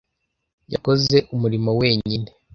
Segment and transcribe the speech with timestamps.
[0.73, 2.29] Yakoze umurimo wenyine.